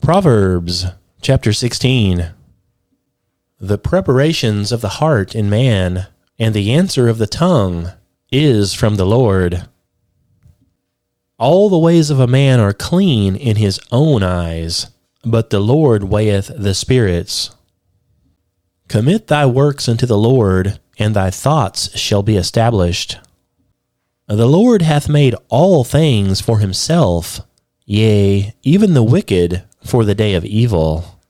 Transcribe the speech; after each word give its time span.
Proverbs 0.00 0.86
chapter 1.20 1.52
16 1.52 2.30
The 3.60 3.78
preparations 3.78 4.72
of 4.72 4.80
the 4.80 4.88
heart 4.88 5.34
in 5.34 5.50
man, 5.50 6.06
and 6.38 6.54
the 6.54 6.72
answer 6.72 7.06
of 7.06 7.18
the 7.18 7.26
tongue, 7.26 7.92
is 8.32 8.72
from 8.72 8.96
the 8.96 9.04
Lord. 9.04 9.68
All 11.38 11.68
the 11.68 11.78
ways 11.78 12.08
of 12.08 12.18
a 12.18 12.26
man 12.26 12.60
are 12.60 12.72
clean 12.72 13.36
in 13.36 13.56
his 13.56 13.78
own 13.92 14.22
eyes, 14.22 14.88
but 15.22 15.50
the 15.50 15.60
Lord 15.60 16.04
weigheth 16.04 16.50
the 16.56 16.74
spirits. 16.74 17.50
Commit 18.88 19.26
thy 19.26 19.44
works 19.44 19.86
unto 19.86 20.06
the 20.06 20.18
Lord, 20.18 20.80
and 20.98 21.14
thy 21.14 21.30
thoughts 21.30 21.96
shall 21.96 22.22
be 22.22 22.36
established. 22.36 23.18
The 24.26 24.48
Lord 24.48 24.80
hath 24.80 25.10
made 25.10 25.34
all 25.50 25.84
things 25.84 26.40
for 26.40 26.58
himself, 26.58 27.42
yea, 27.84 28.54
even 28.62 28.94
the 28.94 29.02
wicked 29.02 29.64
for 29.84 30.04
the 30.04 30.14
day 30.14 30.34
of 30.34 30.44
evil. 30.44 31.20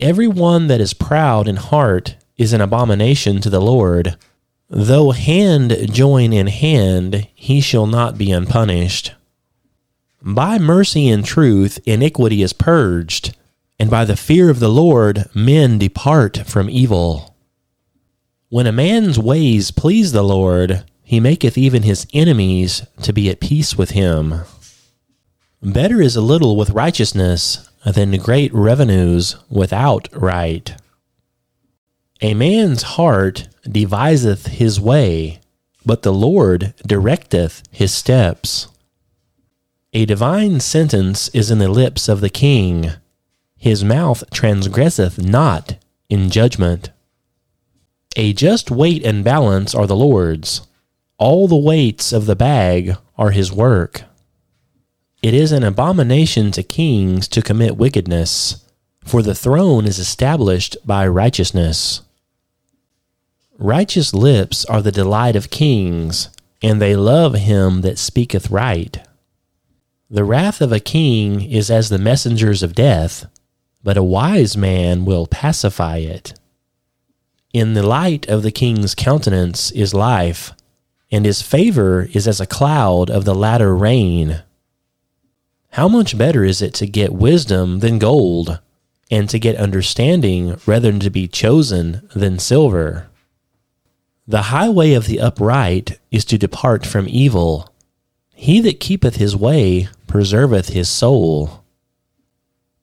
Every 0.00 0.28
one 0.28 0.68
that 0.68 0.80
is 0.80 0.94
proud 0.94 1.48
in 1.48 1.56
heart 1.56 2.16
is 2.36 2.52
an 2.52 2.60
abomination 2.60 3.40
to 3.40 3.50
the 3.50 3.60
Lord. 3.60 4.16
Though 4.70 5.10
hand 5.10 5.76
join 5.92 6.32
in 6.32 6.46
hand, 6.46 7.26
he 7.34 7.60
shall 7.60 7.86
not 7.86 8.18
be 8.18 8.30
unpunished. 8.30 9.12
By 10.22 10.58
mercy 10.58 11.08
and 11.08 11.24
truth, 11.24 11.78
iniquity 11.84 12.42
is 12.42 12.52
purged, 12.52 13.36
and 13.78 13.90
by 13.90 14.04
the 14.04 14.16
fear 14.16 14.50
of 14.50 14.60
the 14.60 14.68
Lord, 14.68 15.28
men 15.34 15.78
depart 15.78 16.38
from 16.46 16.68
evil. 16.68 17.36
When 18.50 18.66
a 18.66 18.72
man's 18.72 19.18
ways 19.18 19.70
please 19.70 20.12
the 20.12 20.24
Lord, 20.24 20.84
he 21.02 21.20
maketh 21.20 21.56
even 21.56 21.82
his 21.82 22.06
enemies 22.12 22.86
to 23.02 23.12
be 23.12 23.30
at 23.30 23.40
peace 23.40 23.76
with 23.76 23.90
him. 23.90 24.42
Better 25.62 26.00
is 26.00 26.14
a 26.14 26.20
little 26.20 26.56
with 26.56 26.70
righteousness 26.70 27.68
than 27.84 28.16
great 28.18 28.54
revenues 28.54 29.34
without 29.50 30.08
right. 30.12 30.72
A 32.22 32.34
man's 32.34 32.82
heart 32.82 33.48
deviseth 33.64 34.46
his 34.46 34.80
way, 34.80 35.40
but 35.84 36.02
the 36.02 36.12
Lord 36.12 36.74
directeth 36.86 37.62
his 37.72 37.92
steps. 37.92 38.68
A 39.92 40.04
divine 40.04 40.60
sentence 40.60 41.28
is 41.30 41.50
in 41.50 41.58
the 41.58 41.68
lips 41.68 42.08
of 42.08 42.20
the 42.20 42.30
king. 42.30 42.92
His 43.56 43.82
mouth 43.82 44.22
transgresseth 44.30 45.18
not 45.18 45.76
in 46.08 46.30
judgment. 46.30 46.90
A 48.14 48.32
just 48.32 48.70
weight 48.70 49.04
and 49.04 49.24
balance 49.24 49.74
are 49.74 49.88
the 49.88 49.96
Lord's. 49.96 50.62
All 51.18 51.48
the 51.48 51.56
weights 51.56 52.12
of 52.12 52.26
the 52.26 52.36
bag 52.36 52.96
are 53.16 53.30
his 53.30 53.52
work. 53.52 54.04
It 55.20 55.34
is 55.34 55.50
an 55.50 55.64
abomination 55.64 56.52
to 56.52 56.62
kings 56.62 57.26
to 57.28 57.42
commit 57.42 57.76
wickedness, 57.76 58.64
for 59.04 59.20
the 59.20 59.34
throne 59.34 59.84
is 59.84 59.98
established 59.98 60.76
by 60.86 61.08
righteousness. 61.08 62.02
Righteous 63.58 64.14
lips 64.14 64.64
are 64.66 64.80
the 64.80 64.92
delight 64.92 65.34
of 65.34 65.50
kings, 65.50 66.28
and 66.62 66.80
they 66.80 66.94
love 66.94 67.34
him 67.34 67.80
that 67.80 67.98
speaketh 67.98 68.48
right. 68.50 69.04
The 70.08 70.22
wrath 70.22 70.60
of 70.60 70.70
a 70.70 70.78
king 70.78 71.42
is 71.42 71.68
as 71.68 71.88
the 71.88 71.98
messengers 71.98 72.62
of 72.62 72.76
death, 72.76 73.26
but 73.82 73.96
a 73.96 74.04
wise 74.04 74.56
man 74.56 75.04
will 75.04 75.26
pacify 75.26 75.96
it. 75.96 76.38
In 77.52 77.74
the 77.74 77.82
light 77.82 78.28
of 78.28 78.44
the 78.44 78.52
king's 78.52 78.94
countenance 78.94 79.72
is 79.72 79.92
life, 79.92 80.52
and 81.10 81.26
his 81.26 81.42
favor 81.42 82.08
is 82.12 82.28
as 82.28 82.40
a 82.40 82.46
cloud 82.46 83.10
of 83.10 83.24
the 83.24 83.34
latter 83.34 83.74
rain. 83.74 84.42
How 85.70 85.88
much 85.88 86.18
better 86.18 86.44
is 86.44 86.62
it 86.62 86.74
to 86.74 86.86
get 86.86 87.12
wisdom 87.12 87.80
than 87.80 87.98
gold, 87.98 88.58
and 89.10 89.28
to 89.28 89.38
get 89.38 89.56
understanding 89.56 90.58
rather 90.66 90.90
than 90.90 91.00
to 91.00 91.10
be 91.10 91.28
chosen 91.28 92.08
than 92.14 92.38
silver? 92.38 93.08
The 94.26 94.42
highway 94.42 94.92
of 94.92 95.06
the 95.06 95.20
upright 95.20 95.98
is 96.10 96.24
to 96.26 96.38
depart 96.38 96.84
from 96.84 97.06
evil. 97.08 97.72
He 98.34 98.60
that 98.60 98.80
keepeth 98.80 99.16
his 99.16 99.34
way 99.36 99.88
preserveth 100.06 100.70
his 100.70 100.88
soul. 100.88 101.64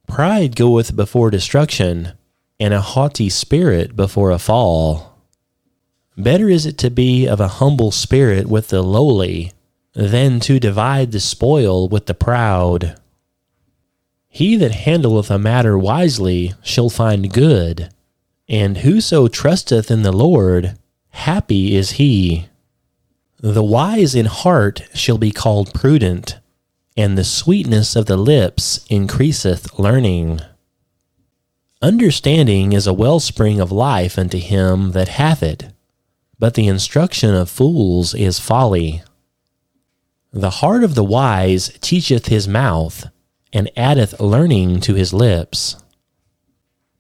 Pride 0.07 0.56
goeth 0.56 0.95
before 0.95 1.29
destruction, 1.29 2.13
and 2.59 2.74
a 2.74 2.81
haughty 2.81 3.29
spirit 3.29 3.95
before 3.95 4.31
a 4.31 4.40
fall. 4.40 5.19
Better 6.18 6.50
is 6.50 6.66
it 6.66 6.78
to 6.79 6.90
be 6.90 7.28
of 7.28 7.40
a 7.41 7.59
humble 7.59 7.91
spirit 7.91 8.47
with 8.47 8.69
the 8.69 8.81
lowly 8.81 9.51
than 9.95 10.39
to 10.41 10.59
divide 10.59 11.11
the 11.11 11.19
spoil 11.19 11.88
with 11.88 12.06
the 12.06 12.13
proud. 12.13 13.00
He 14.28 14.57
that 14.57 14.73
handleth 14.73 15.31
a 15.31 15.39
matter 15.39 15.78
wisely 15.78 16.53
shall 16.61 16.89
find 16.89 17.31
good, 17.31 17.89
and 18.50 18.79
whoso 18.79 19.28
trusteth 19.28 19.89
in 19.89 20.01
the 20.01 20.11
Lord, 20.11 20.78
happy 21.09 21.75
is 21.75 21.91
he. 21.91 22.47
The 23.39 23.63
wise 23.63 24.13
in 24.13 24.25
heart 24.25 24.83
shall 24.94 25.17
be 25.17 25.31
called 25.31 25.73
prudent, 25.73 26.38
and 26.97 27.17
the 27.17 27.23
sweetness 27.23 27.95
of 27.95 28.06
the 28.06 28.17
lips 28.17 28.85
increaseth 28.89 29.79
learning. 29.79 30.41
Understanding 31.81 32.73
is 32.73 32.88
a 32.88 32.94
wellspring 32.94 33.62
of 33.62 33.72
life 33.72 34.17
unto 34.17 34.38
him 34.38 34.91
that 34.91 35.07
hath 35.07 35.44
it, 35.44 35.67
but 36.38 36.56
the 36.56 36.67
instruction 36.67 37.33
of 37.33 37.50
fools 37.50 38.13
is 38.13 38.39
folly. 38.39 39.03
The 40.35 40.50
heart 40.50 40.84
of 40.84 40.96
the 40.96 41.03
wise 41.03 41.72
teacheth 41.79 42.25
his 42.25 42.46
mouth, 42.46 43.06
and 43.53 43.72
addeth 43.78 44.19
learning 44.19 44.81
to 44.81 44.94
his 44.94 45.13
lips. 45.13 45.78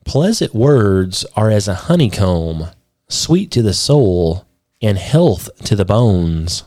Pleasant 0.05 0.55
words 0.55 1.25
are 1.35 1.51
as 1.51 1.67
a 1.67 1.75
honeycomb, 1.75 2.67
sweet 3.09 3.51
to 3.51 3.61
the 3.61 3.73
soul, 3.73 4.45
and 4.81 4.97
health 4.97 5.49
to 5.65 5.75
the 5.75 5.83
bones. 5.83 6.63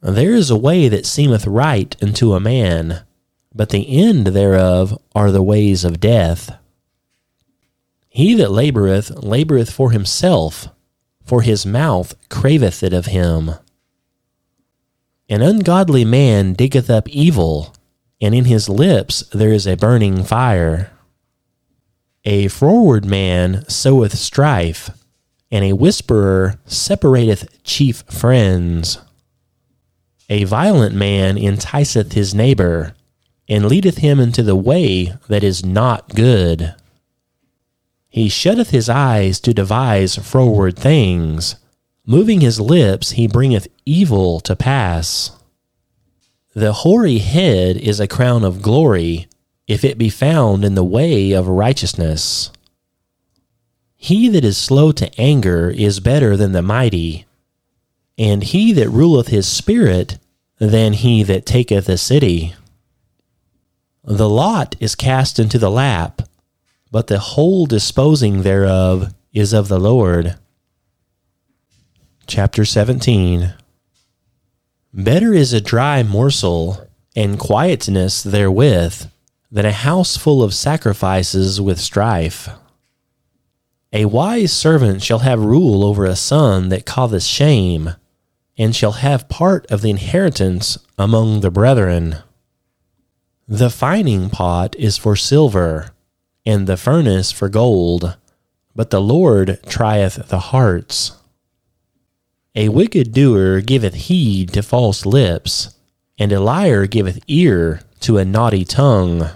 There 0.00 0.32
is 0.32 0.48
a 0.48 0.56
way 0.56 0.88
that 0.88 1.04
seemeth 1.04 1.46
right 1.46 1.94
unto 2.02 2.32
a 2.32 2.40
man, 2.40 3.02
but 3.54 3.68
the 3.68 3.86
end 3.94 4.28
thereof 4.28 4.98
are 5.14 5.30
the 5.30 5.42
ways 5.42 5.84
of 5.84 6.00
death. 6.00 6.56
He 8.08 8.32
that 8.36 8.50
laboureth, 8.50 9.22
laboureth 9.22 9.70
for 9.70 9.90
himself, 9.90 10.68
for 11.26 11.42
his 11.42 11.66
mouth 11.66 12.14
craveth 12.30 12.82
it 12.82 12.94
of 12.94 13.04
him. 13.04 13.50
An 15.32 15.40
ungodly 15.40 16.04
man 16.04 16.52
diggeth 16.52 16.90
up 16.90 17.08
evil, 17.08 17.74
and 18.20 18.34
in 18.34 18.44
his 18.44 18.68
lips 18.68 19.24
there 19.32 19.48
is 19.48 19.66
a 19.66 19.78
burning 19.78 20.24
fire. 20.24 20.90
A 22.26 22.48
froward 22.48 23.06
man 23.06 23.64
soweth 23.66 24.18
strife, 24.18 24.90
and 25.50 25.64
a 25.64 25.72
whisperer 25.72 26.60
separateth 26.66 27.62
chief 27.64 28.04
friends. 28.10 28.98
A 30.28 30.44
violent 30.44 30.94
man 30.94 31.38
enticeth 31.38 32.12
his 32.12 32.34
neighbor, 32.34 32.94
and 33.48 33.64
leadeth 33.64 33.96
him 33.96 34.20
into 34.20 34.42
the 34.42 34.54
way 34.54 35.14
that 35.28 35.42
is 35.42 35.64
not 35.64 36.14
good. 36.14 36.74
He 38.10 38.28
shutteth 38.28 38.68
his 38.68 38.90
eyes 38.90 39.40
to 39.40 39.54
devise 39.54 40.14
froward 40.16 40.78
things 40.78 41.56
Moving 42.06 42.40
his 42.40 42.60
lips, 42.60 43.12
he 43.12 43.28
bringeth 43.28 43.68
evil 43.86 44.40
to 44.40 44.56
pass. 44.56 45.30
The 46.54 46.72
hoary 46.72 47.18
head 47.18 47.76
is 47.76 48.00
a 48.00 48.08
crown 48.08 48.44
of 48.44 48.60
glory, 48.60 49.28
if 49.68 49.84
it 49.84 49.98
be 49.98 50.10
found 50.10 50.64
in 50.64 50.74
the 50.74 50.84
way 50.84 51.30
of 51.32 51.46
righteousness. 51.46 52.50
He 53.94 54.28
that 54.30 54.44
is 54.44 54.58
slow 54.58 54.90
to 54.92 55.20
anger 55.20 55.70
is 55.70 56.00
better 56.00 56.36
than 56.36 56.50
the 56.50 56.60
mighty, 56.60 57.24
and 58.18 58.42
he 58.42 58.72
that 58.72 58.90
ruleth 58.90 59.28
his 59.28 59.46
spirit 59.46 60.18
than 60.58 60.94
he 60.94 61.22
that 61.22 61.46
taketh 61.46 61.88
a 61.88 61.96
city. 61.96 62.54
The 64.02 64.28
lot 64.28 64.74
is 64.80 64.96
cast 64.96 65.38
into 65.38 65.56
the 65.56 65.70
lap, 65.70 66.22
but 66.90 67.06
the 67.06 67.20
whole 67.20 67.64
disposing 67.64 68.42
thereof 68.42 69.14
is 69.32 69.52
of 69.52 69.68
the 69.68 69.78
Lord. 69.78 70.36
Chapter 72.34 72.64
17 72.64 73.52
Better 74.94 75.34
is 75.34 75.52
a 75.52 75.60
dry 75.60 76.02
morsel 76.02 76.88
and 77.14 77.38
quietness 77.38 78.22
therewith 78.22 79.04
than 79.50 79.66
a 79.66 79.70
house 79.70 80.16
full 80.16 80.42
of 80.42 80.54
sacrifices 80.54 81.60
with 81.60 81.78
strife. 81.78 82.48
A 83.92 84.06
wise 84.06 84.50
servant 84.50 85.02
shall 85.02 85.18
have 85.18 85.44
rule 85.44 85.84
over 85.84 86.06
a 86.06 86.16
son 86.16 86.70
that 86.70 86.86
causeth 86.86 87.24
shame, 87.24 87.96
and 88.56 88.74
shall 88.74 88.92
have 88.92 89.28
part 89.28 89.70
of 89.70 89.82
the 89.82 89.90
inheritance 89.90 90.78
among 90.98 91.42
the 91.42 91.50
brethren. 91.50 92.16
The 93.46 93.68
fining 93.68 94.30
pot 94.30 94.74
is 94.76 94.96
for 94.96 95.16
silver, 95.16 95.90
and 96.46 96.66
the 96.66 96.78
furnace 96.78 97.30
for 97.30 97.50
gold, 97.50 98.16
but 98.74 98.88
the 98.88 99.02
Lord 99.02 99.60
trieth 99.66 100.28
the 100.28 100.38
hearts. 100.38 101.18
A 102.54 102.68
wicked 102.68 103.12
doer 103.12 103.62
giveth 103.62 103.94
heed 103.94 104.52
to 104.52 104.62
false 104.62 105.06
lips, 105.06 105.74
and 106.18 106.30
a 106.32 106.40
liar 106.40 106.86
giveth 106.86 107.18
ear 107.26 107.80
to 108.00 108.18
a 108.18 108.26
naughty 108.26 108.64
tongue. 108.64 109.30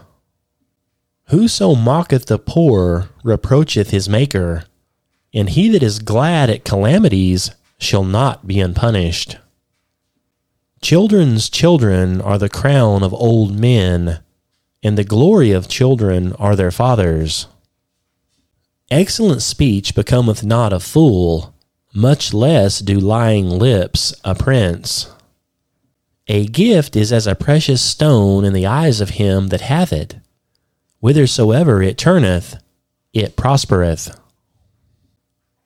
Whoso 1.28 1.74
mocketh 1.74 2.26
the 2.26 2.38
poor 2.38 3.08
reproacheth 3.24 3.88
his 3.88 4.06
Maker, 4.06 4.64
and 5.32 5.48
he 5.48 5.70
that 5.70 5.82
is 5.82 5.98
glad 5.98 6.50
at 6.50 6.64
calamities 6.64 7.50
shall 7.78 8.04
not 8.04 8.46
be 8.46 8.60
unpunished. 8.60 9.38
Children's 10.82 11.48
children 11.48 12.20
are 12.20 12.38
the 12.38 12.50
crown 12.50 13.02
of 13.02 13.14
old 13.14 13.58
men, 13.58 14.20
and 14.82 14.98
the 14.98 15.04
glory 15.04 15.52
of 15.52 15.68
children 15.68 16.34
are 16.34 16.54
their 16.54 16.70
fathers. 16.70 17.48
Excellent 18.90 19.40
speech 19.40 19.94
becometh 19.94 20.44
not 20.44 20.74
a 20.74 20.78
fool, 20.78 21.54
much 21.96 22.32
less 22.34 22.78
do 22.78 23.00
lying 23.00 23.48
lips 23.48 24.14
a 24.22 24.34
prince. 24.34 25.10
A 26.28 26.46
gift 26.46 26.94
is 26.94 27.12
as 27.12 27.26
a 27.26 27.34
precious 27.34 27.82
stone 27.82 28.44
in 28.44 28.52
the 28.52 28.66
eyes 28.66 29.00
of 29.00 29.10
him 29.10 29.48
that 29.48 29.62
hath 29.62 29.92
it 29.92 30.16
whithersoever 31.00 31.82
it 31.82 31.96
turneth, 31.96 32.56
it 33.12 33.36
prospereth. 33.36 34.18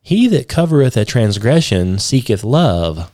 He 0.03 0.27
that 0.29 0.49
covereth 0.49 0.97
a 0.97 1.05
transgression 1.05 1.99
seeketh 1.99 2.45
love, 2.45 3.11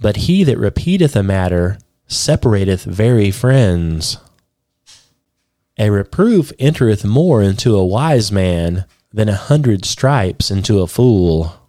but 0.00 0.16
he 0.16 0.44
that 0.44 0.58
repeateth 0.58 1.16
a 1.16 1.22
matter 1.22 1.78
separateth 2.06 2.84
very 2.84 3.30
friends. 3.30 4.18
A 5.78 5.90
reproof 5.90 6.52
entereth 6.58 7.04
more 7.04 7.42
into 7.42 7.76
a 7.76 7.84
wise 7.86 8.30
man 8.30 8.84
than 9.12 9.28
a 9.28 9.34
hundred 9.34 9.84
stripes 9.84 10.50
into 10.50 10.80
a 10.80 10.86
fool. 10.86 11.63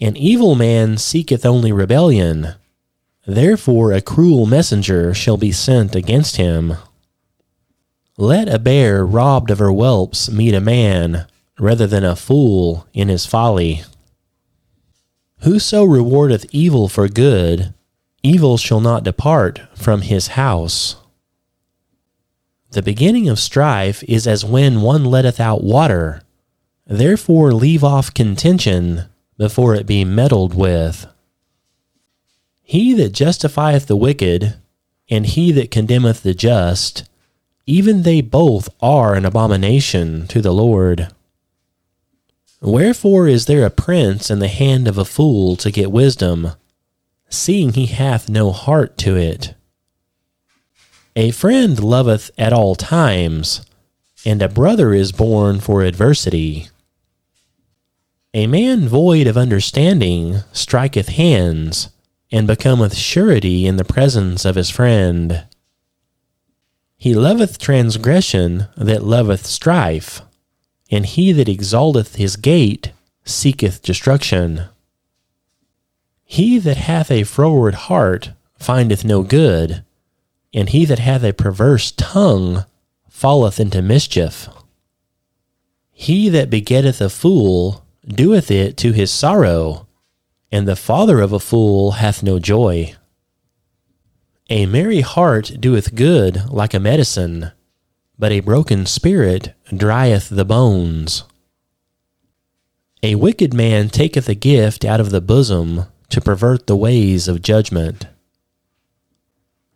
An 0.00 0.16
evil 0.16 0.54
man 0.54 0.96
seeketh 0.96 1.44
only 1.44 1.72
rebellion, 1.72 2.54
therefore 3.26 3.92
a 3.92 4.00
cruel 4.00 4.46
messenger 4.46 5.12
shall 5.12 5.36
be 5.36 5.50
sent 5.50 5.96
against 5.96 6.36
him. 6.36 6.74
Let 8.16 8.48
a 8.48 8.60
bear 8.60 9.04
robbed 9.04 9.50
of 9.50 9.58
her 9.58 9.72
whelps 9.72 10.30
meet 10.30 10.54
a 10.54 10.60
man, 10.60 11.26
rather 11.58 11.88
than 11.88 12.04
a 12.04 12.14
fool 12.14 12.86
in 12.92 13.08
his 13.08 13.26
folly. 13.26 13.82
Whoso 15.40 15.82
rewardeth 15.82 16.46
evil 16.52 16.88
for 16.88 17.08
good, 17.08 17.74
evil 18.22 18.56
shall 18.56 18.80
not 18.80 19.02
depart 19.02 19.60
from 19.74 20.02
his 20.02 20.28
house. 20.28 20.94
The 22.70 22.82
beginning 22.82 23.28
of 23.28 23.40
strife 23.40 24.04
is 24.04 24.28
as 24.28 24.44
when 24.44 24.80
one 24.80 25.04
letteth 25.04 25.40
out 25.40 25.64
water. 25.64 26.22
Therefore 26.86 27.52
leave 27.52 27.82
off 27.82 28.14
contention 28.14 29.06
before 29.38 29.74
it 29.74 29.86
be 29.86 30.04
meddled 30.04 30.54
with. 30.54 31.06
He 32.62 32.92
that 32.94 33.12
justifieth 33.12 33.86
the 33.86 33.96
wicked, 33.96 34.56
and 35.08 35.24
he 35.24 35.52
that 35.52 35.70
condemneth 35.70 36.22
the 36.22 36.34
just, 36.34 37.08
even 37.64 38.02
they 38.02 38.20
both 38.20 38.68
are 38.82 39.14
an 39.14 39.24
abomination 39.24 40.26
to 40.26 40.42
the 40.42 40.52
Lord. 40.52 41.08
Wherefore 42.60 43.28
is 43.28 43.46
there 43.46 43.64
a 43.64 43.70
prince 43.70 44.30
in 44.30 44.40
the 44.40 44.48
hand 44.48 44.88
of 44.88 44.98
a 44.98 45.04
fool 45.04 45.54
to 45.56 45.70
get 45.70 45.92
wisdom, 45.92 46.52
seeing 47.30 47.72
he 47.72 47.86
hath 47.86 48.28
no 48.28 48.50
heart 48.50 48.98
to 48.98 49.16
it? 49.16 49.54
A 51.14 51.30
friend 51.30 51.82
loveth 51.82 52.30
at 52.36 52.52
all 52.52 52.74
times, 52.74 53.64
and 54.24 54.42
a 54.42 54.48
brother 54.48 54.92
is 54.92 55.12
born 55.12 55.60
for 55.60 55.82
adversity. 55.82 56.68
A 58.38 58.46
man 58.46 58.86
void 58.88 59.26
of 59.26 59.36
understanding 59.36 60.44
striketh 60.52 61.08
hands, 61.08 61.88
and 62.30 62.46
becometh 62.46 62.94
surety 62.94 63.66
in 63.66 63.78
the 63.78 63.84
presence 63.84 64.44
of 64.44 64.54
his 64.54 64.70
friend. 64.70 65.42
He 66.96 67.14
loveth 67.14 67.58
transgression 67.58 68.68
that 68.76 69.02
loveth 69.02 69.44
strife, 69.44 70.22
and 70.88 71.04
he 71.04 71.32
that 71.32 71.48
exalteth 71.48 72.14
his 72.14 72.36
gate 72.36 72.92
seeketh 73.24 73.82
destruction. 73.82 74.66
He 76.22 76.60
that 76.60 76.76
hath 76.76 77.10
a 77.10 77.24
froward 77.24 77.74
heart 77.90 78.30
findeth 78.56 79.04
no 79.04 79.24
good, 79.24 79.82
and 80.54 80.68
he 80.68 80.84
that 80.84 81.00
hath 81.00 81.24
a 81.24 81.32
perverse 81.32 81.90
tongue 81.90 82.66
falleth 83.08 83.58
into 83.58 83.82
mischief. 83.82 84.48
He 85.90 86.28
that 86.28 86.50
begetteth 86.50 87.00
a 87.00 87.10
fool 87.10 87.84
doeth 88.08 88.50
it 88.50 88.76
to 88.78 88.92
his 88.92 89.10
sorrow, 89.10 89.86
and 90.50 90.66
the 90.66 90.76
father 90.76 91.20
of 91.20 91.32
a 91.32 91.40
fool 91.40 91.92
hath 91.92 92.22
no 92.22 92.38
joy. 92.38 92.94
A 94.50 94.66
merry 94.66 95.02
heart 95.02 95.52
doeth 95.60 95.94
good 95.94 96.48
like 96.48 96.72
a 96.72 96.80
medicine, 96.80 97.52
but 98.18 98.32
a 98.32 98.40
broken 98.40 98.86
spirit 98.86 99.54
drieth 99.76 100.30
the 100.30 100.44
bones. 100.44 101.24
A 103.02 103.14
wicked 103.14 103.52
man 103.54 103.90
taketh 103.90 104.28
a 104.28 104.34
gift 104.34 104.84
out 104.84 105.00
of 105.00 105.10
the 105.10 105.20
bosom 105.20 105.84
to 106.08 106.20
pervert 106.20 106.66
the 106.66 106.76
ways 106.76 107.28
of 107.28 107.42
judgment. 107.42 108.06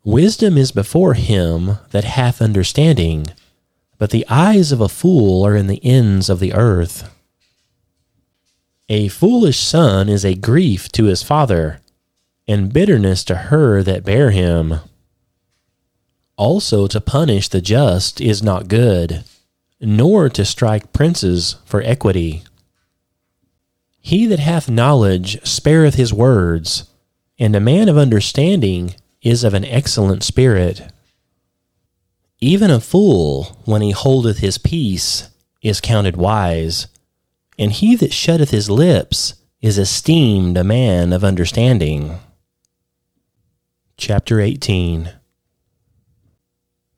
Wisdom 0.05 0.59
is 0.59 0.73
before 0.73 1.15
him 1.15 1.79
that 1.91 2.05
hath 2.05 2.43
understanding, 2.43 3.27
but 3.99 4.11
the 4.11 4.27
eyes 4.29 4.73
of 4.73 4.81
a 4.81 4.89
fool 4.89 5.47
are 5.47 5.55
in 5.55 5.69
the 5.69 5.85
ends 5.85 6.29
of 6.29 6.41
the 6.41 6.55
earth. 6.55 7.09
A 8.89 9.09
foolish 9.09 9.59
son 9.59 10.09
is 10.09 10.25
a 10.25 10.35
grief 10.35 10.91
to 10.93 11.05
his 11.05 11.23
father 11.23 11.81
and 12.49 12.73
bitterness 12.73 13.25
to 13.25 13.35
her 13.35 13.83
that 13.83 14.05
bare 14.05 14.31
him. 14.31 14.81
Also, 16.37 16.87
to 16.87 17.01
punish 17.01 17.49
the 17.49 17.61
just 17.61 18.21
is 18.21 18.43
not 18.43 18.69
good, 18.69 19.25
nor 19.81 20.29
to 20.29 20.45
strike 20.45 20.93
princes 20.93 21.57
for 21.65 21.83
equity. 21.83 22.43
He 24.01 24.27
that 24.27 24.41
hath 24.41 24.69
knowledge 24.69 25.45
spareth 25.47 25.95
his 25.95 26.13
words, 26.13 26.85
and 27.39 27.55
a 27.55 27.61
man 27.61 27.89
of 27.89 27.97
understanding 27.97 28.97
is 29.23 29.45
of 29.45 29.55
an 29.55 29.65
excellent 29.65 30.25
spirit. 30.25 30.83
Even 32.41 32.71
a 32.71 32.81
fool, 32.81 33.57
when 33.65 33.83
he 33.83 33.93
holdeth 33.93 34.39
his 34.39 34.59
peace, 34.59 35.29
is 35.63 35.81
counted 35.81 36.17
wise, 36.17 36.89
and 37.59 37.73
he 37.73 37.97
that 37.97 38.13
shutteth 38.13 38.51
his 38.51 38.71
lips 38.71 39.35
is 39.61 39.79
esteemed 39.79 40.57
a 40.57 40.65
man 40.65 41.13
of 41.13 41.23
understanding. 41.23 42.19
Chapter 43.97 44.41
18 44.41 45.13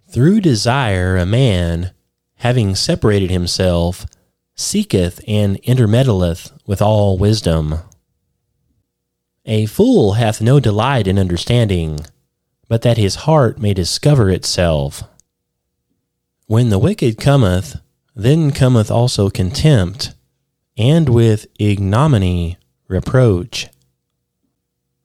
Through 0.09 0.41
desire, 0.41 1.17
a 1.17 1.27
man, 1.27 1.93
having 2.37 2.75
separated 2.75 3.31
himself, 3.31 4.07
seeketh 4.55 5.21
and 5.27 5.61
intermeddleth 5.63 6.53
with 6.67 6.81
all 6.81 7.19
wisdom. 7.19 7.81
A 9.45 9.67
fool 9.67 10.15
hath 10.15 10.41
no 10.41 10.61
delight 10.61 11.07
in 11.07 11.19
understanding, 11.19 12.01
but 12.69 12.83
that 12.83 12.97
his 12.97 13.17
heart 13.17 13.59
may 13.59 13.75
discover 13.75 14.31
itself. 14.31 15.03
When 16.47 16.71
the 16.71 16.79
wicked 16.79 17.19
cometh, 17.19 17.77
then 18.15 18.53
cometh 18.53 18.91
also 18.91 19.29
contempt, 19.29 20.14
and 20.77 21.09
with 21.09 21.47
ignominy 21.59 22.59
reproach. 22.89 23.69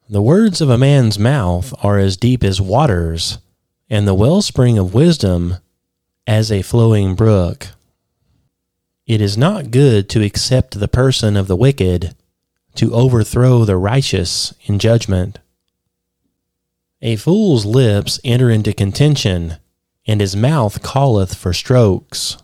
The 0.10 0.22
words 0.22 0.62
of 0.62 0.70
a 0.70 0.78
man's 0.78 1.20
mouth 1.20 1.74
are 1.84 2.00
as 2.00 2.18
deep 2.18 2.44
as 2.44 2.60
waters, 2.60 3.38
and 3.90 4.08
the 4.08 4.16
wellspring 4.16 4.78
of 4.78 4.94
wisdom 4.94 5.58
as 6.26 6.52
a 6.52 6.64
flowing 6.64 7.16
brook. 7.16 7.68
It 9.06 9.22
is 9.22 9.38
not 9.38 9.72
good 9.72 10.10
to 10.10 10.24
accept 10.24 10.80
the 10.80 10.88
person 10.88 11.36
of 11.36 11.48
the 11.48 11.56
wicked, 11.56 12.16
to 12.76 12.94
overthrow 12.94 13.66
the 13.66 13.78
righteous 13.78 14.54
in 14.64 14.80
judgment. 14.80 15.40
A 17.02 17.16
fool's 17.16 17.66
lips 17.66 18.20
enter 18.24 18.50
into 18.50 18.74
contention, 18.74 19.58
and 20.06 20.22
his 20.22 20.36
mouth 20.36 20.84
calleth 20.84 21.34
for 21.34 21.54
strokes. 21.54 22.38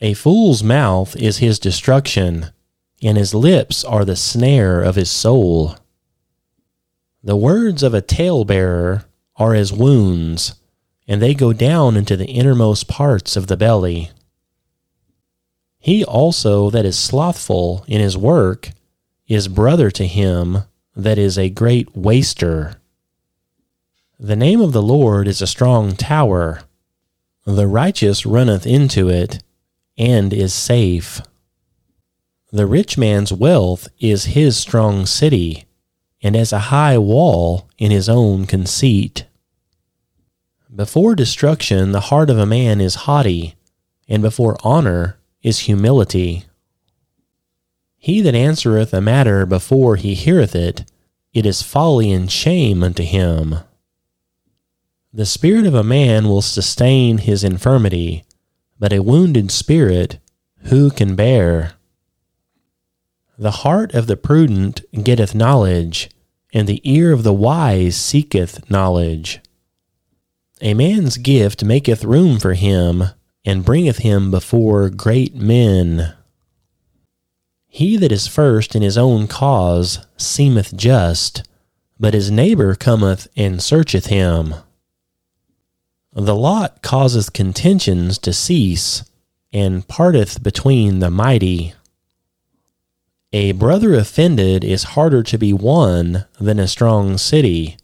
A 0.00 0.14
fool's 0.14 0.62
mouth 0.62 1.16
is 1.16 1.38
his 1.38 1.58
destruction, 1.58 2.50
and 3.02 3.18
his 3.18 3.34
lips 3.34 3.84
are 3.84 4.04
the 4.04 4.14
snare 4.14 4.80
of 4.80 4.94
his 4.94 5.10
soul. 5.10 5.76
The 7.24 7.36
words 7.36 7.82
of 7.82 7.94
a 7.94 8.00
talebearer 8.00 9.06
are 9.36 9.54
as 9.54 9.72
wounds, 9.72 10.54
and 11.08 11.20
they 11.20 11.34
go 11.34 11.52
down 11.52 11.96
into 11.96 12.16
the 12.16 12.28
innermost 12.28 12.86
parts 12.86 13.36
of 13.36 13.48
the 13.48 13.56
belly. 13.56 14.12
He 15.80 16.04
also 16.04 16.70
that 16.70 16.84
is 16.84 16.96
slothful 16.96 17.84
in 17.88 18.00
his 18.00 18.16
work 18.16 18.70
is 19.26 19.48
brother 19.48 19.90
to 19.90 20.06
him 20.06 20.58
that 20.94 21.18
is 21.18 21.36
a 21.36 21.50
great 21.50 21.96
waster. 21.96 22.80
The 24.18 24.36
name 24.36 24.60
of 24.60 24.72
the 24.72 24.82
Lord 24.82 25.26
is 25.26 25.42
a 25.42 25.46
strong 25.46 25.96
tower. 25.96 26.60
The 27.44 27.66
righteous 27.66 28.24
runneth 28.24 28.66
into 28.66 29.08
it 29.08 29.42
and 29.98 30.32
is 30.32 30.54
safe. 30.54 31.20
The 32.50 32.66
rich 32.66 32.96
man's 32.96 33.32
wealth 33.32 33.88
is 33.98 34.26
his 34.26 34.56
strong 34.56 35.04
city 35.04 35.66
and 36.22 36.34
as 36.34 36.52
a 36.52 36.70
high 36.70 36.98
wall 36.98 37.68
in 37.76 37.90
his 37.90 38.08
own 38.08 38.46
conceit. 38.46 39.26
Before 40.74 41.14
destruction, 41.14 41.92
the 41.92 42.00
heart 42.00 42.30
of 42.30 42.38
a 42.38 42.46
man 42.46 42.80
is 42.80 43.06
haughty, 43.06 43.56
and 44.08 44.22
before 44.22 44.56
honor 44.62 45.18
is 45.42 45.60
humility. 45.60 46.44
He 47.96 48.20
that 48.20 48.34
answereth 48.34 48.92
a 48.92 49.00
matter 49.00 49.46
before 49.46 49.96
he 49.96 50.14
heareth 50.14 50.54
it, 50.54 50.90
it 51.32 51.46
is 51.46 51.62
folly 51.62 52.12
and 52.12 52.30
shame 52.30 52.82
unto 52.82 53.02
him. 53.02 53.56
The 55.12 55.26
spirit 55.26 55.66
of 55.66 55.74
a 55.74 55.82
man 55.82 56.28
will 56.28 56.42
sustain 56.42 57.18
his 57.18 57.42
infirmity, 57.42 58.24
but 58.78 58.92
a 58.92 59.02
wounded 59.02 59.50
spirit 59.50 60.18
who 60.64 60.90
can 60.90 61.16
bear? 61.16 61.72
The 63.38 63.50
heart 63.62 63.94
of 63.94 64.06
the 64.06 64.16
prudent 64.16 64.82
getteth 65.04 65.34
knowledge, 65.34 66.10
and 66.52 66.66
the 66.66 66.80
ear 66.84 67.12
of 67.12 67.22
the 67.22 67.32
wise 67.32 67.96
seeketh 67.96 68.70
knowledge. 68.70 69.40
A 70.60 70.74
man's 70.74 71.18
gift 71.18 71.62
maketh 71.62 72.04
room 72.04 72.40
for 72.40 72.54
him, 72.54 73.04
and 73.44 73.64
bringeth 73.64 73.98
him 73.98 74.30
before 74.30 74.90
great 74.90 75.34
men. 75.34 76.14
He 77.68 77.96
that 77.96 78.10
is 78.10 78.26
first 78.26 78.74
in 78.74 78.82
his 78.82 78.98
own 78.98 79.28
cause 79.28 80.04
seemeth 80.16 80.76
just, 80.76 81.44
but 82.00 82.14
his 82.14 82.30
neighbor 82.30 82.74
cometh 82.74 83.28
and 83.36 83.62
searcheth 83.62 84.06
him. 84.06 84.54
The 86.20 86.34
lot 86.34 86.82
causeth 86.82 87.32
contentions 87.32 88.18
to 88.18 88.32
cease, 88.32 89.04
and 89.52 89.86
parteth 89.86 90.42
between 90.42 90.98
the 90.98 91.12
mighty. 91.12 91.74
A 93.32 93.52
brother 93.52 93.94
offended 93.94 94.64
is 94.64 94.98
harder 94.98 95.22
to 95.22 95.38
be 95.38 95.52
won 95.52 96.26
than 96.40 96.58
a 96.58 96.66
strong 96.66 97.18
city, 97.18 97.76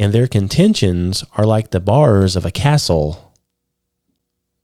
and 0.00 0.12
their 0.12 0.26
contentions 0.26 1.22
are 1.36 1.46
like 1.46 1.70
the 1.70 1.78
bars 1.78 2.34
of 2.34 2.44
a 2.44 2.50
castle. 2.50 3.32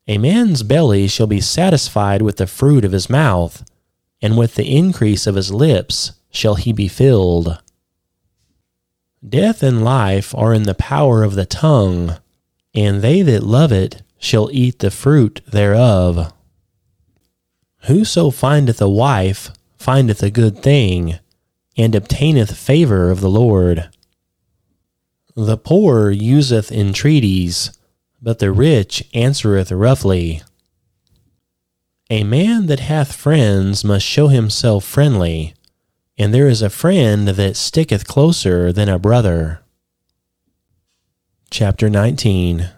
A 0.09 0.19
man's 0.19 0.65
belly 0.65 1.07
shall 1.07 1.29
be 1.29 1.41
satisfied 1.41 2.23
with 2.23 2.39
the 2.39 2.47
fruit 2.49 2.85
of 2.85 2.91
his 2.91 3.09
mouth, 3.09 3.65
and 4.21 4.37
with 4.37 4.57
the 4.57 4.77
increase 4.77 5.29
of 5.29 5.37
his 5.37 5.53
lips 5.53 6.11
shall 6.33 6.57
he 6.57 6.73
be 6.73 6.89
filled. 6.89 7.63
Death 9.27 9.63
and 9.63 9.85
life 9.85 10.35
are 10.35 10.53
in 10.53 10.65
the 10.65 10.75
power 10.75 11.23
of 11.23 11.37
the 11.37 11.47
tongue, 11.47 12.17
and 12.77 13.01
they 13.01 13.23
that 13.23 13.43
love 13.43 13.73
it 13.73 14.03
shall 14.19 14.51
eat 14.53 14.79
the 14.79 14.91
fruit 14.91 15.41
thereof. 15.51 16.33
Whoso 17.87 18.31
findeth 18.31 18.81
a 18.83 18.89
wife 18.89 19.51
findeth 19.79 20.23
a 20.23 20.31
good 20.31 20.59
thing, 20.59 21.19
and 21.77 21.95
obtaineth 21.95 22.57
favor 22.57 23.11
of 23.11 23.21
the 23.21 23.31
Lord. 23.31 23.89
The 25.35 25.57
poor 25.57 26.11
useth 26.11 26.73
entreaties, 26.73 27.71
but 28.21 28.39
the 28.39 28.51
rich 28.51 29.05
answereth 29.15 29.71
roughly. 29.71 30.43
A 32.11 32.25
man 32.25 32.67
that 32.67 32.81
hath 32.81 33.15
friends 33.15 33.85
must 33.85 34.05
show 34.05 34.29
himself 34.29 34.85
friendly, 34.85 35.55
and 36.19 36.33
there 36.33 36.49
is 36.49 36.63
a 36.63 36.71
friend 36.71 37.29
that 37.29 37.57
sticketh 37.57 38.07
closer 38.07 38.73
than 38.73 38.89
a 38.89 38.99
brother. 38.99 39.61
Chapter 41.51 41.89
19 41.89 42.71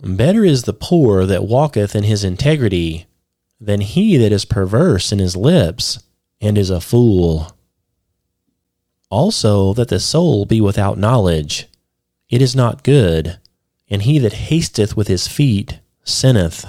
Better 0.00 0.44
is 0.44 0.64
the 0.64 0.72
poor 0.72 1.24
that 1.26 1.44
walketh 1.44 1.94
in 1.94 2.02
his 2.02 2.24
integrity 2.24 3.06
than 3.60 3.80
he 3.80 4.16
that 4.16 4.32
is 4.32 4.44
perverse 4.44 5.12
in 5.12 5.18
his 5.18 5.36
lips 5.36 6.02
and 6.40 6.58
is 6.58 6.70
a 6.70 6.80
fool. 6.80 7.56
Also, 9.10 9.72
that 9.74 9.88
the 9.88 10.00
soul 10.00 10.44
be 10.44 10.60
without 10.60 10.98
knowledge, 10.98 11.68
it 12.28 12.42
is 12.42 12.54
not 12.54 12.82
good, 12.84 13.38
and 13.88 14.02
he 14.02 14.18
that 14.18 14.34
hasteth 14.34 14.96
with 14.96 15.08
his 15.08 15.26
feet 15.26 15.80
sinneth. 16.04 16.66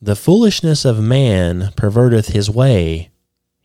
The 0.00 0.16
foolishness 0.16 0.84
of 0.84 0.98
man 0.98 1.72
perverteth 1.76 2.28
his 2.28 2.50
way, 2.50 3.10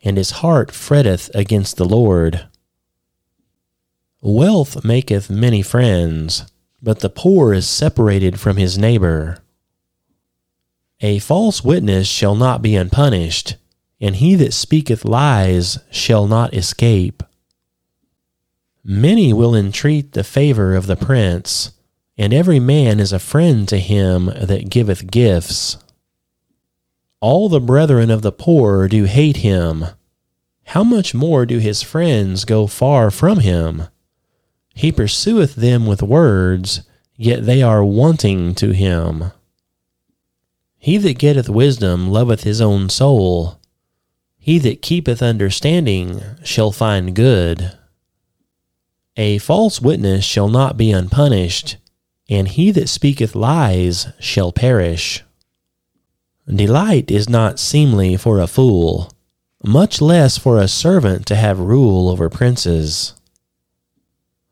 and 0.03 0.17
his 0.17 0.31
heart 0.31 0.71
fretteth 0.71 1.33
against 1.33 1.77
the 1.77 1.85
Lord. 1.85 2.47
Wealth 4.25 4.83
maketh 4.83 5.29
many 5.29 5.61
friends, 5.61 6.47
but 6.81 7.01
the 7.01 7.11
poor 7.11 7.53
is 7.53 7.69
separated 7.69 8.39
from 8.39 8.57
his 8.57 8.75
neighbor. 8.75 9.37
A 10.99 11.19
false 11.19 11.63
witness 11.63 12.07
shall 12.07 12.33
not 12.33 12.63
be 12.63 12.75
unpunished, 12.75 13.57
and 14.01 14.15
he 14.15 14.33
that 14.33 14.55
speaketh 14.55 15.05
lies 15.05 15.77
shall 15.91 16.25
not 16.25 16.55
escape. 16.55 17.21
Many 18.83 19.31
will 19.31 19.53
entreat 19.53 20.13
the 20.13 20.23
favor 20.23 20.73
of 20.73 20.87
the 20.87 20.95
prince, 20.95 21.73
and 22.17 22.33
every 22.33 22.59
man 22.59 22.99
is 22.99 23.13
a 23.13 23.19
friend 23.19 23.67
to 23.69 23.77
him 23.77 24.25
that 24.41 24.71
giveth 24.71 25.11
gifts. 25.11 25.77
All 27.19 27.47
the 27.47 27.61
brethren 27.61 28.09
of 28.09 28.23
the 28.23 28.31
poor 28.31 28.87
do 28.87 29.03
hate 29.03 29.37
him. 29.37 29.85
How 30.63 30.83
much 30.83 31.13
more 31.13 31.45
do 31.45 31.59
his 31.59 31.83
friends 31.83 32.43
go 32.43 32.65
far 32.65 33.11
from 33.11 33.41
him? 33.41 33.83
He 34.75 34.91
pursueth 34.91 35.55
them 35.55 35.87
with 35.87 36.03
words, 36.03 36.81
yet 37.15 37.45
they 37.45 37.63
are 37.63 37.83
wanting 37.83 38.53
to 38.55 38.71
him. 38.71 39.31
He 40.77 40.97
that 40.97 41.17
getteth 41.17 41.49
wisdom 41.49 42.11
loveth 42.11 42.43
his 42.43 42.59
own 42.61 42.89
soul. 42.89 43.59
He 44.37 44.59
that 44.59 44.81
keepeth 44.81 45.23
understanding 45.23 46.21
shall 46.43 46.71
find 46.71 47.15
good. 47.15 47.71
A 49.17 49.37
false 49.37 49.81
witness 49.81 50.25
shall 50.25 50.49
not 50.49 50.75
be 50.75 50.91
unpunished, 50.91 51.77
and 52.29 52.49
he 52.49 52.69
that 52.71 52.89
speaketh 52.89 53.33
lies 53.33 54.07
shall 54.19 54.51
perish. 54.51 55.23
Delight 56.47 57.09
is 57.09 57.29
not 57.29 57.59
seemly 57.59 58.17
for 58.17 58.39
a 58.39 58.45
fool, 58.45 59.11
much 59.63 60.01
less 60.01 60.37
for 60.37 60.59
a 60.59 60.67
servant 60.67 61.25
to 61.27 61.35
have 61.35 61.59
rule 61.59 62.09
over 62.09 62.29
princes. 62.29 63.13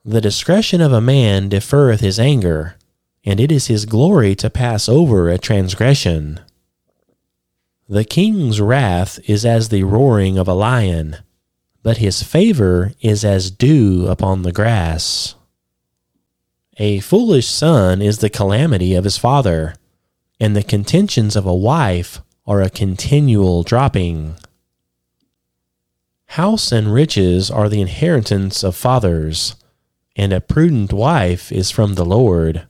The 0.06 0.20
discretion 0.20 0.82
of 0.82 0.92
a 0.92 1.00
man 1.00 1.50
deferreth 1.50 2.02
his 2.02 2.20
anger, 2.20 2.76
and 3.24 3.40
it 3.40 3.54
is 3.54 3.68
his 3.68 3.86
glory 3.86 4.36
to 4.36 4.50
pass 4.50 4.90
over 4.90 5.30
a 5.30 5.38
transgression. 5.38 6.42
The 7.88 8.04
king's 8.04 8.60
wrath 8.60 9.18
is 9.30 9.46
as 9.46 9.70
the 9.70 9.84
roaring 9.84 10.38
of 10.38 10.48
a 10.50 10.54
lion, 10.54 11.18
but 11.84 12.00
his 12.00 12.22
favor 12.22 12.92
is 13.00 13.24
as 13.24 13.50
dew 13.50 14.08
upon 14.08 14.42
the 14.42 14.52
grass. 14.52 15.36
A 16.78 17.00
foolish 17.00 17.48
son 17.48 18.02
is 18.02 18.18
the 18.18 18.30
calamity 18.30 18.96
of 18.96 19.06
his 19.06 19.18
father, 19.18 19.74
and 20.38 20.54
the 20.54 20.64
contentions 20.64 21.38
of 21.38 21.46
a 21.46 21.56
wife 21.56 22.20
are 22.46 22.62
a 22.62 22.70
continual 22.70 23.64
dropping. 23.64 24.36
House 26.26 26.74
and 26.74 26.94
riches 26.94 27.50
are 27.50 27.70
the 27.70 27.80
inheritance 27.80 28.64
of 28.64 28.76
fathers, 28.76 29.56
and 30.16 30.32
a 30.32 30.42
prudent 30.42 30.94
wife 30.94 31.52
is 31.52 31.72
from 31.72 31.96
the 31.96 32.06
Lord. 32.06 32.68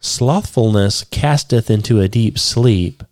Slothfulness 0.00 1.04
casteth 1.04 1.70
into 1.70 2.00
a 2.00 2.08
deep 2.08 2.38
sleep, 2.38 3.02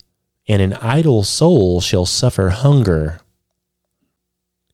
and 0.47 0.63
an 0.63 0.73
idle 0.75 1.25
soul 1.25 1.81
shall 1.81 2.07
suffer 2.07 2.51
hunger. 2.51 3.21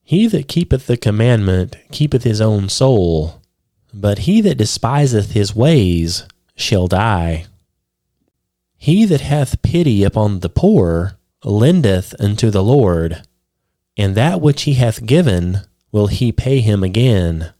He 0.03 0.27
that 0.27 0.47
keepeth 0.47 0.85
the 0.85 0.97
commandment 0.97 1.75
keepeth 1.91 2.23
his 2.23 2.39
own 2.39 2.69
soul, 2.69 3.41
but 3.93 4.19
he 4.19 4.39
that 4.41 4.57
despiseth 4.57 5.31
his 5.31 5.55
ways 5.55 6.25
shall 6.55 6.87
die. 6.87 7.45
He 8.77 9.05
that 9.05 9.21
hath 9.21 9.61
pity 9.63 10.03
upon 10.03 10.41
the 10.41 10.49
poor 10.49 11.17
lendeth 11.43 12.13
unto 12.19 12.51
the 12.51 12.63
Lord, 12.63 13.23
and 13.97 14.15
that 14.15 14.41
which 14.41 14.63
he 14.63 14.75
hath 14.75 15.05
given 15.05 15.61
will 15.91 16.07
he 16.07 16.31
pay 16.31 16.61
him 16.61 16.83
again. 16.83 17.51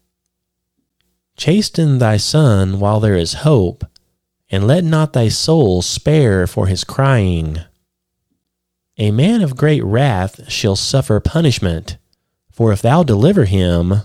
Chasten 1.38 2.00
thy 2.00 2.18
son 2.18 2.80
while 2.80 3.00
there 3.00 3.16
is 3.16 3.44
hope 3.46 3.86
and 4.50 4.68
let 4.68 4.84
not 4.84 5.14
thy 5.14 5.28
soul 5.28 5.82
spare 5.82 6.48
for 6.48 6.68
his 6.68 6.84
crying. 6.84 7.60
A 8.98 9.12
man 9.12 9.42
of 9.42 9.58
great 9.58 9.84
wrath 9.84 10.50
shall 10.50 10.76
suffer 10.76 11.20
punishment, 11.20 11.98
for 12.52 12.72
if 12.72 12.82
thou 12.82 13.04
deliver 13.04 13.46
him, 13.46 13.96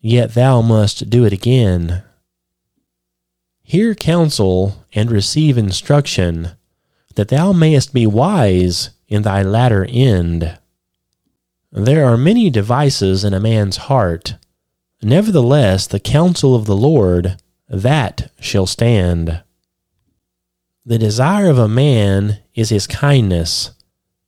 yet 0.00 0.34
thou 0.34 0.60
must 0.62 1.10
do 1.10 1.24
it 1.24 1.32
again. 1.32 2.02
Hear 3.62 3.94
counsel 3.94 4.84
and 4.92 5.10
receive 5.12 5.56
instruction, 5.56 6.52
that 7.14 7.28
thou 7.28 7.52
mayest 7.52 7.94
be 7.94 8.06
wise 8.06 8.90
in 9.06 9.22
thy 9.22 9.42
latter 9.42 9.86
end. 9.88 10.58
There 11.70 12.04
are 12.04 12.16
many 12.16 12.50
devices 12.50 13.22
in 13.22 13.32
a 13.32 13.38
man's 13.38 13.76
heart, 13.76 14.34
nevertheless 15.02 15.86
the 15.86 16.00
counsel 16.00 16.54
of 16.54 16.66
the 16.66 16.76
Lord, 16.76 17.36
that 17.68 18.30
shall 18.40 18.66
stand. 18.66 19.42
The 20.84 20.98
desire 20.98 21.48
of 21.48 21.58
a 21.58 21.68
man 21.68 22.38
is 22.54 22.70
his 22.70 22.86
kindness, 22.86 23.72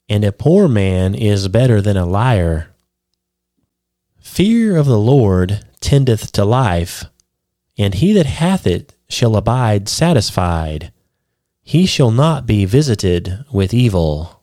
and 0.08 0.24
a 0.24 0.32
poor 0.32 0.68
man 0.68 1.14
is 1.14 1.48
better 1.48 1.80
than 1.80 1.96
a 1.96 2.06
liar. 2.06 2.68
Fear 4.20 4.76
of 4.76 4.86
the 4.86 4.98
Lord 4.98 5.64
tendeth 5.80 6.32
to 6.32 6.44
life, 6.44 7.04
and 7.76 7.94
he 7.94 8.12
that 8.12 8.26
hath 8.26 8.66
it 8.66 8.94
shall 9.08 9.36
abide 9.36 9.88
satisfied. 9.88 10.92
He 11.62 11.86
shall 11.86 12.10
not 12.10 12.46
be 12.46 12.64
visited 12.64 13.44
with 13.52 13.74
evil. 13.74 14.42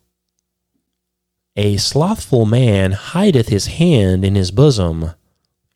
A 1.56 1.76
slothful 1.76 2.46
man 2.46 2.92
hideth 2.92 3.48
his 3.48 3.66
hand 3.66 4.24
in 4.24 4.34
his 4.34 4.50
bosom, 4.50 5.12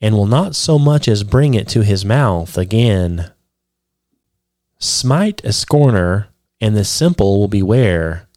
and 0.01 0.15
will 0.15 0.27
not 0.27 0.55
so 0.55 0.79
much 0.79 1.09
as 1.09 1.23
bring 1.23 1.55
it 1.55 1.69
to 1.69 1.83
his 1.83 2.05
mouth 2.05 2.59
again. 2.59 3.31
Smite 4.79 5.43
a 5.45 5.53
scorner, 5.53 6.29
and 6.61 6.77
the 6.77 6.85
simple 6.85 7.39
will 7.39 7.49
beware, 7.49 8.29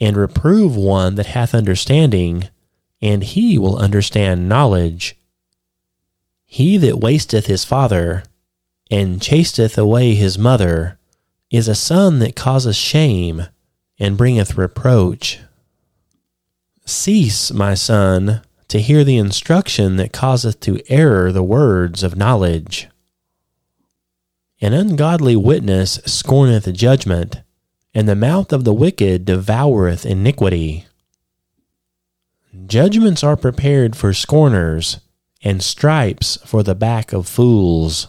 and 0.00 0.16
reprove 0.16 0.76
one 0.76 1.14
that 1.16 1.26
hath 1.26 1.54
understanding, 1.54 2.48
and 3.00 3.22
he 3.22 3.58
will 3.58 3.76
understand 3.76 4.48
knowledge. 4.48 5.16
He 6.44 6.76
that 6.78 7.00
wasteth 7.00 7.46
his 7.46 7.64
father, 7.64 8.24
and 8.90 9.20
chasteth 9.20 9.76
away 9.76 10.14
his 10.14 10.38
mother, 10.38 10.98
is 11.50 11.68
a 11.68 11.74
son 11.74 12.18
that 12.20 12.36
causeth 12.36 12.76
shame, 12.76 13.46
and 13.98 14.16
bringeth 14.16 14.56
reproach. 14.56 15.40
Cease, 16.84 17.52
my 17.52 17.74
son, 17.74 18.42
to 18.68 18.80
hear 18.80 19.02
the 19.02 19.16
instruction 19.16 19.96
that 19.96 20.12
causeth 20.12 20.60
to 20.60 20.80
error 20.88 21.32
the 21.32 21.42
words 21.42 22.02
of 22.02 22.16
knowledge. 22.16 22.88
An 24.60 24.72
ungodly 24.72 25.36
witness 25.36 25.98
scorneth 26.04 26.72
judgment, 26.72 27.40
and 27.94 28.08
the 28.08 28.14
mouth 28.14 28.52
of 28.52 28.64
the 28.64 28.74
wicked 28.74 29.24
devoureth 29.24 30.04
iniquity. 30.04 30.86
Judgments 32.66 33.24
are 33.24 33.36
prepared 33.36 33.96
for 33.96 34.12
scorners, 34.12 35.00
and 35.42 35.62
stripes 35.62 36.36
for 36.44 36.62
the 36.62 36.74
back 36.74 37.12
of 37.12 37.28
fools. 37.28 38.08